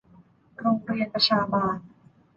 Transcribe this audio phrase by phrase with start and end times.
[0.57, 1.75] โรงเรียนประชาบาล